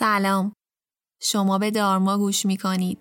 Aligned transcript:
سلام. 0.00 0.52
شما 1.22 1.58
به 1.58 1.70
دارما 1.70 2.18
گوش 2.18 2.46
می 2.46 2.56
کنید 2.56 2.98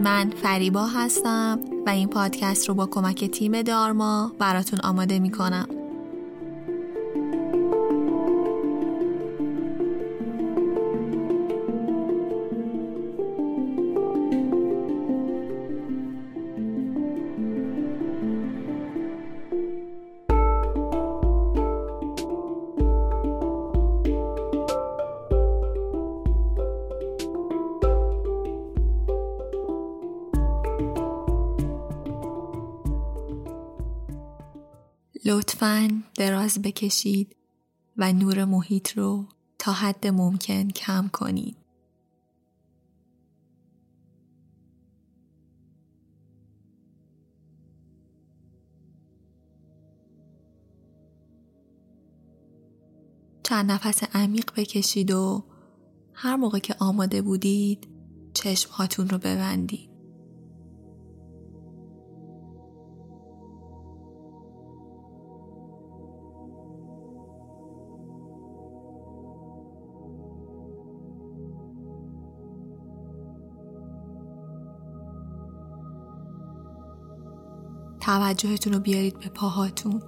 من 0.00 0.30
فریبا 0.30 0.86
هستم 0.86 1.60
و 1.86 1.90
این 1.90 2.08
پادکست 2.08 2.68
رو 2.68 2.74
با 2.74 2.86
کمک 2.86 3.24
تیم 3.24 3.62
دارما 3.62 4.32
براتون 4.38 4.80
آماده 4.80 5.18
می 5.18 5.30
کنم 5.30 5.79
لطفا 35.30 36.02
دراز 36.14 36.62
بکشید 36.62 37.36
و 37.96 38.12
نور 38.12 38.44
محیط 38.44 38.98
رو 38.98 39.26
تا 39.58 39.72
حد 39.72 40.06
ممکن 40.06 40.68
کم 40.68 41.08
کنید. 41.12 41.56
چند 53.42 53.70
نفس 53.70 54.02
عمیق 54.14 54.50
بکشید 54.56 55.10
و 55.10 55.44
هر 56.12 56.36
موقع 56.36 56.58
که 56.58 56.74
آماده 56.78 57.22
بودید 57.22 57.88
چشم 58.34 58.70
هاتون 58.70 59.08
رو 59.08 59.18
ببندید. 59.18 59.89
توجهتون 78.10 78.72
رو 78.72 78.80
بیارید 78.80 79.18
به 79.18 79.28
پاهاتون. 79.28 80.02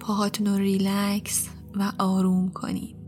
پاهاتون 0.00 0.46
رو 0.46 0.56
ریلکس 0.56 1.48
و 1.74 1.92
آروم 1.98 2.50
کنید. 2.50 3.01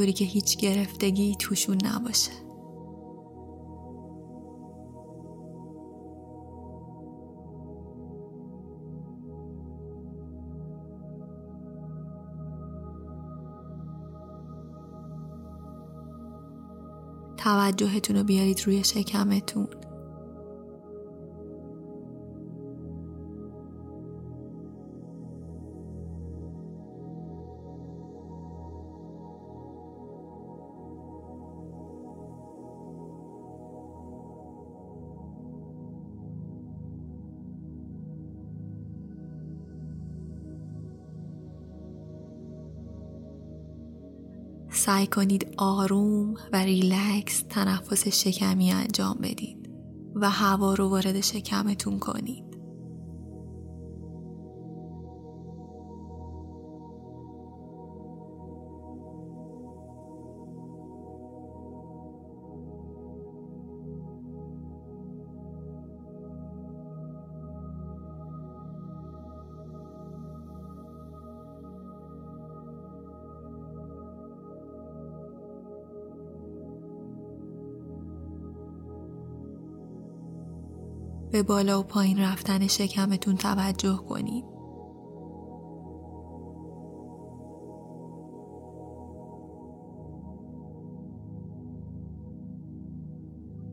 طوری 0.00 0.12
که 0.12 0.24
هیچ 0.24 0.56
گرفتگی 0.56 1.36
توشون 1.38 1.78
نباشه. 1.84 2.30
توجهتون 17.36 18.16
رو 18.16 18.24
بیارید 18.24 18.60
روی 18.66 18.84
شکمتون. 18.84 19.68
سعی 44.80 45.06
کنید 45.06 45.54
آروم 45.58 46.34
و 46.52 46.56
ریلکس 46.56 47.42
تنفس 47.48 48.08
شکمی 48.08 48.72
انجام 48.72 49.18
بدید 49.22 49.70
و 50.14 50.30
هوا 50.30 50.74
رو 50.74 50.88
وارد 50.88 51.20
شکمتون 51.20 51.98
کنید. 51.98 52.49
به 81.32 81.42
بالا 81.42 81.80
و 81.80 81.82
پایین 81.82 82.20
رفتن 82.20 82.66
شکمتون 82.66 83.36
توجه 83.36 83.96
کنید. 83.96 84.44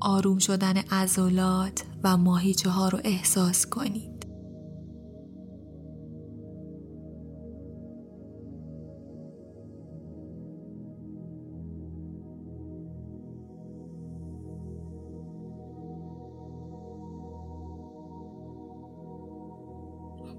آروم 0.01 0.38
شدن 0.38 0.78
عضلات 0.78 1.84
و 2.03 2.18
ماهیچه 2.18 2.69
ها 2.69 2.90
رو 2.90 3.00
احساس 3.03 3.66
کنید. 3.66 4.16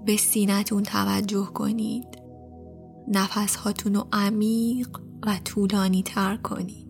به 0.09 0.17
سینتون 0.17 0.83
توجه 0.83 1.45
کنید. 1.53 2.07
نفس 3.07 3.55
هاتون 3.55 3.95
رو 3.95 4.07
عمیق 4.13 4.89
و 5.25 5.39
طولانی 5.45 6.03
تر 6.03 6.37
کنید. 6.37 6.88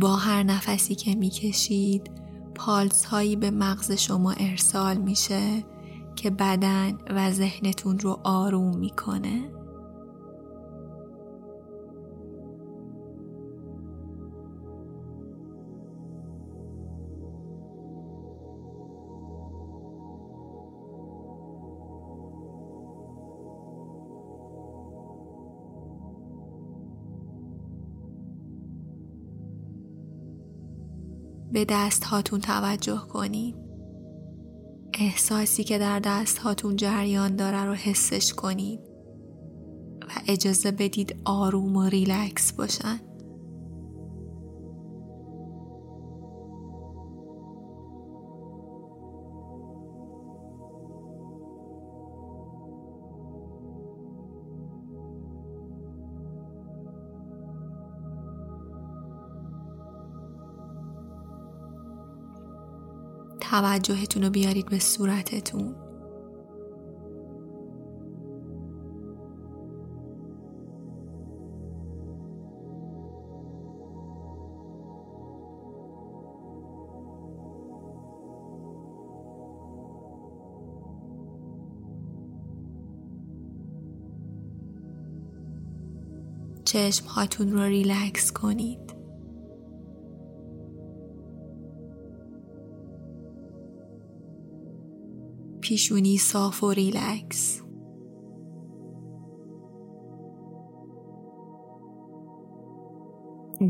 با 0.00 0.16
هر 0.16 0.42
نفسی 0.42 0.94
که 0.94 1.14
می‌کشید 1.14 2.10
پالس 2.54 3.04
هایی 3.04 3.36
به 3.36 3.50
مغز 3.50 3.92
شما 3.92 4.32
ارسال 4.32 4.96
میشه 4.96 5.64
که 6.16 6.30
بدن 6.30 6.98
و 7.10 7.32
ذهنتون 7.32 7.98
رو 7.98 8.20
آروم 8.24 8.78
می‌کنه. 8.78 9.59
به 31.52 31.64
دست 31.68 32.04
هاتون 32.04 32.40
توجه 32.40 32.98
کنید 33.08 33.56
احساسی 34.94 35.64
که 35.64 35.78
در 35.78 36.00
دست 36.00 36.38
هاتون 36.38 36.76
جریان 36.76 37.36
داره 37.36 37.64
رو 37.64 37.74
حسش 37.74 38.32
کنید 38.32 38.80
و 40.02 40.12
اجازه 40.28 40.70
بدید 40.70 41.16
آروم 41.24 41.76
و 41.76 41.88
ریلکس 41.88 42.52
باشن. 42.52 43.00
توجهتون 63.50 64.22
رو 64.22 64.30
بیارید 64.30 64.68
به 64.68 64.78
صورتتون. 64.78 65.74
چشم 86.64 87.06
هاتون 87.06 87.52
رو 87.52 87.60
ریلکس 87.60 88.32
کنید. 88.32 88.99
پیشونی 95.70 96.18
صاف 96.18 96.64
و 96.64 96.72
ریلکس. 96.72 97.60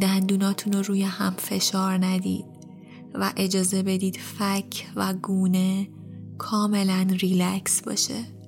دندوناتون 0.00 0.72
رو 0.72 0.82
روی 0.82 1.02
هم 1.02 1.34
فشار 1.38 2.04
ندید 2.04 2.44
و 3.14 3.32
اجازه 3.36 3.82
بدید 3.82 4.16
فک 4.16 4.86
و 4.96 5.14
گونه 5.14 5.88
کاملا 6.38 7.06
ریلکس 7.10 7.82
باشه. 7.82 8.39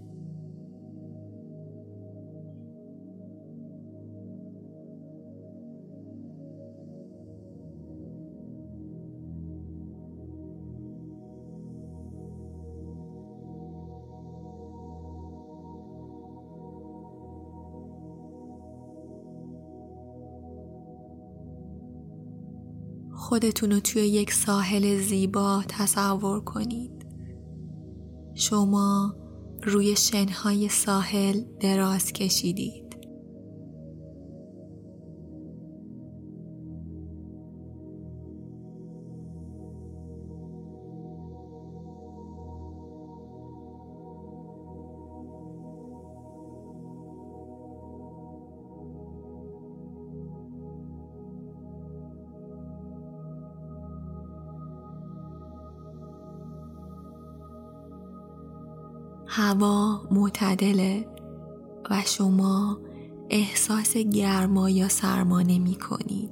خودتون 23.32 23.72
رو 23.72 23.80
توی 23.80 24.02
یک 24.02 24.32
ساحل 24.32 25.00
زیبا 25.00 25.64
تصور 25.68 26.40
کنید. 26.40 27.06
شما 28.34 29.16
روی 29.62 29.96
شنهای 29.96 30.68
ساحل 30.68 31.40
دراز 31.60 32.12
کشیدید. 32.12 32.81
هوا 59.34 60.00
معتدله 60.10 61.06
و 61.90 62.02
شما 62.06 62.78
احساس 63.30 63.96
گرما 63.96 64.70
یا 64.70 64.88
سرما 64.88 65.42
نمی 65.42 65.74
کنید. 65.74 66.30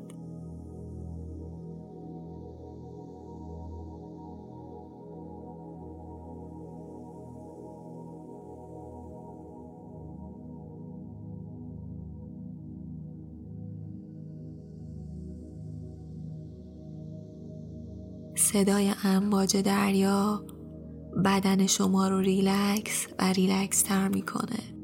صدای 18.37 18.93
امواج 19.05 19.57
دریا 19.57 20.45
بدن 21.23 21.67
شما 21.67 22.09
رو 22.09 22.19
ریلکس 22.19 23.07
و 23.19 23.33
ریلکس 23.33 23.83
تر 23.83 24.09
می‌کنه. 24.09 24.80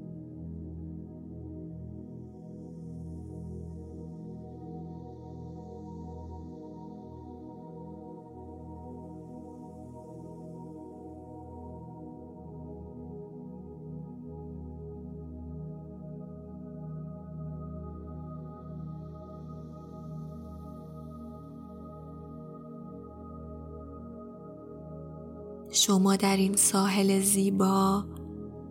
شما 25.77 26.17
در 26.17 26.37
این 26.37 26.57
ساحل 26.57 27.21
زیبا 27.21 28.05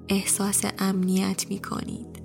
احساس 0.10 0.62
امنیت 0.80 1.46
می 1.50 1.60
کنید. 1.60 2.25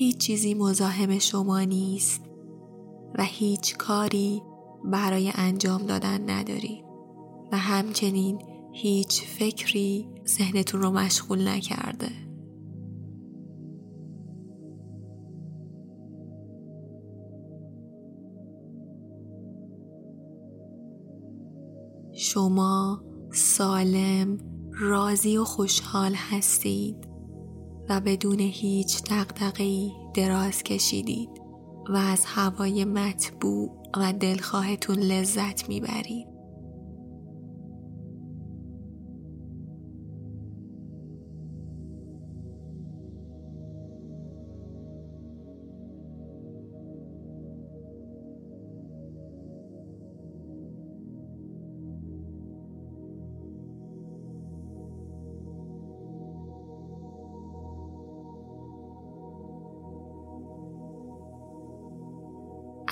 هیچ 0.00 0.18
چیزی 0.18 0.54
مزاحم 0.54 1.18
شما 1.18 1.60
نیست 1.60 2.22
و 3.18 3.22
هیچ 3.24 3.76
کاری 3.76 4.42
برای 4.84 5.32
انجام 5.34 5.86
دادن 5.86 6.30
ندارید 6.30 6.84
و 7.52 7.58
همچنین 7.58 8.38
هیچ 8.72 9.22
فکری 9.22 10.08
ذهنتون 10.26 10.82
رو 10.82 10.90
مشغول 10.90 11.48
نکرده. 11.48 12.08
شما 22.12 23.04
سالم 23.32 24.38
راضی 24.72 25.36
و 25.36 25.44
خوشحال 25.44 26.14
هستید. 26.14 27.09
و 27.90 28.00
بدون 28.00 28.40
هیچ 28.40 29.02
دقدقهی 29.02 29.92
دراز 30.14 30.62
کشیدید 30.62 31.30
و 31.88 31.96
از 31.96 32.24
هوای 32.24 32.84
مطبوع 32.84 33.70
و 33.96 34.12
دلخواهتون 34.12 34.98
لذت 34.98 35.68
می‌برید. 35.68 36.29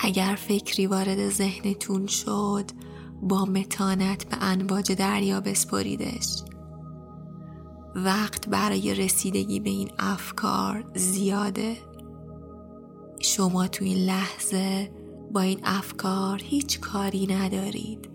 اگر 0.09 0.35
فکری 0.35 0.87
وارد 0.87 1.29
ذهنتون 1.29 2.07
شد 2.07 2.65
با 3.23 3.45
متانت 3.45 4.25
به 4.29 4.37
انواج 4.41 4.93
دریا 4.93 5.41
بسپریدش. 5.41 6.43
وقت 7.95 8.49
برای 8.49 8.95
رسیدگی 8.95 9.61
به 9.61 9.71
این 9.71 9.91
افکار 9.99 10.85
زیاده. 10.95 11.77
شما 13.21 13.69
تو 13.69 13.85
این 13.85 13.99
لحظه 13.99 14.91
با 15.33 15.41
این 15.41 15.61
افکار 15.65 16.41
هیچ 16.45 16.81
کاری 16.81 17.27
ندارید. 17.27 18.11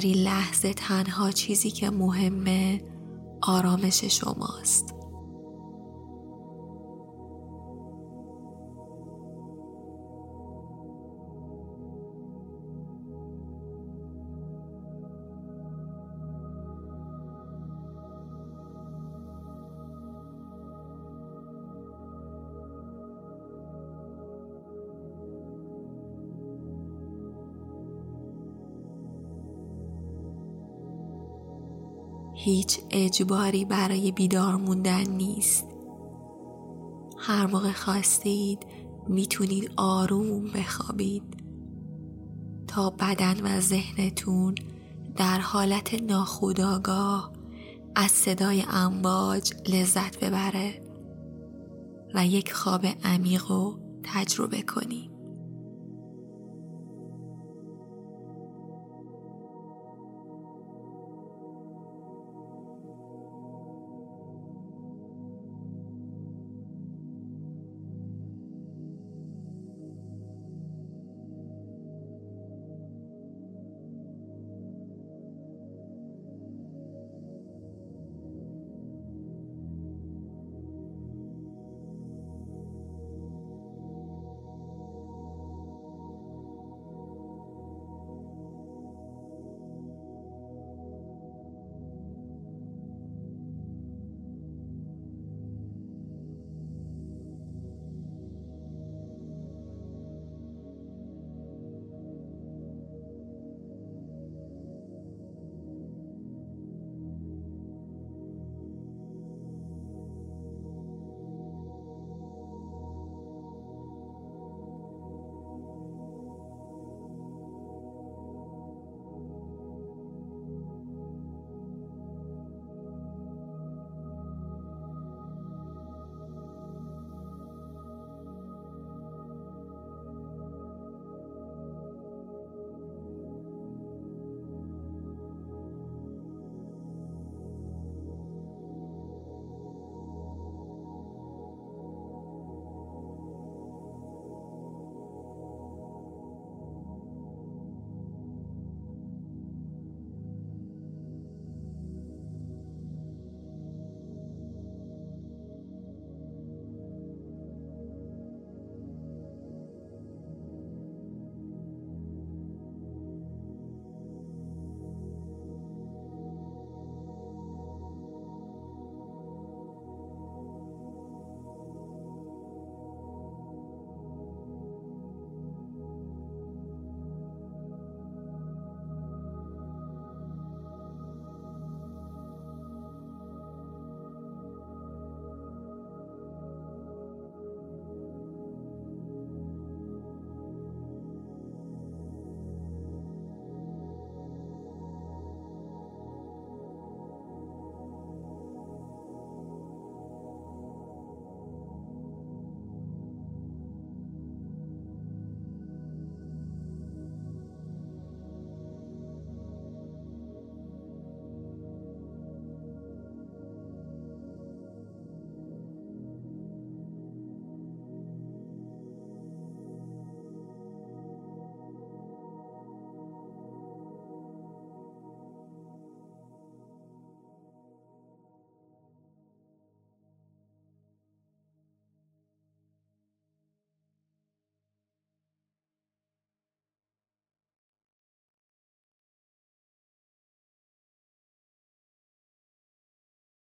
در 0.00 0.06
این 0.06 0.16
لحظه 0.16 0.74
تنها 0.74 1.30
چیزی 1.30 1.70
که 1.70 1.90
مهمه 1.90 2.82
آرامش 3.42 4.04
شماست. 4.04 4.94
هیچ 32.42 32.80
اجباری 32.90 33.64
برای 33.64 34.12
بیدار 34.12 34.56
موندن 34.56 35.10
نیست. 35.10 35.66
هر 37.18 37.46
موقع 37.46 37.72
خواستید 37.72 38.66
می‌تونید 39.08 39.72
آروم 39.76 40.44
بخوابید. 40.44 41.22
تا 42.66 42.90
بدن 42.90 43.40
و 43.40 43.60
ذهنتون 43.60 44.54
در 45.16 45.38
حالت 45.40 46.02
ناخودآگاه 46.02 47.32
از 47.94 48.10
صدای 48.10 48.64
امواج 48.70 49.54
لذت 49.68 50.24
ببره 50.24 50.82
و 52.14 52.26
یک 52.26 52.52
خواب 52.52 52.86
عمیق 53.04 53.46
رو 53.48 53.78
تجربه 54.02 54.62
کنید. 54.62 55.09